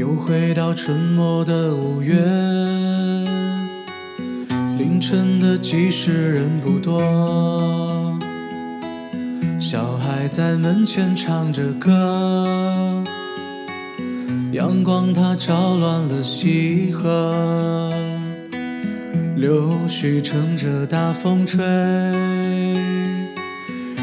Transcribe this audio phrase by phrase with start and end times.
[0.00, 2.14] 又回到沉默的五月，
[4.78, 8.18] 凌晨的集市人不多，
[9.60, 13.04] 小孩在门前唱着歌，
[14.52, 17.92] 阳光它照乱了溪河，
[19.36, 21.62] 柳絮乘着大风吹。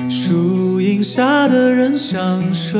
[0.08, 2.80] 树荫下的人想睡，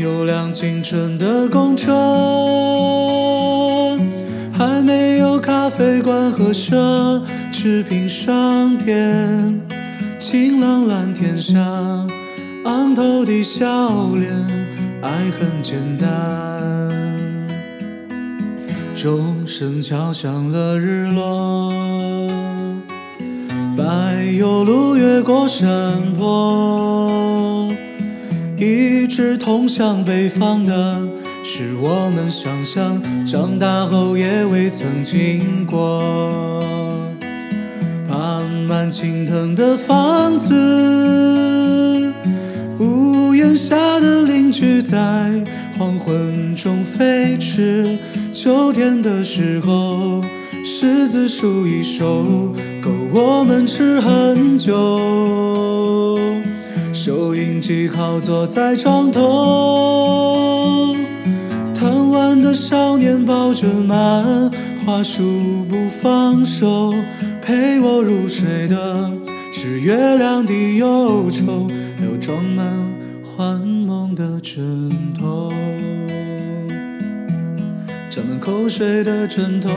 [0.00, 1.92] 有辆清晨的公车，
[4.50, 9.60] 还没有咖啡馆和奢侈品商店。
[10.18, 11.58] 晴朗蓝天下，
[12.64, 13.66] 昂头的笑
[14.14, 14.32] 脸，
[15.02, 16.08] 爱很简单。
[18.96, 21.70] 钟声敲响了日落。
[23.76, 23.84] 柏
[24.38, 25.68] 油路越过山
[26.16, 26.79] 坡，
[29.10, 31.02] 直通向北方的，
[31.44, 36.62] 是我们想象长大后也未曾经过。
[38.08, 42.12] 爬满青藤的房子，
[42.78, 44.96] 屋檐下的邻居在
[45.76, 47.98] 黄昏中飞驰。
[48.32, 50.22] 秋天的时候。
[50.62, 52.52] 柿子树一熟，
[52.82, 56.29] 够我们吃很久。
[57.02, 60.94] 收音机靠坐在床头，
[61.74, 64.50] 贪玩的少年抱着漫
[64.84, 66.92] 画书不放手。
[67.40, 69.10] 陪我入睡的
[69.50, 72.66] 是月亮的忧愁，还有装满
[73.24, 75.50] 幻梦的枕头。
[78.10, 79.70] 沾满口水的枕头。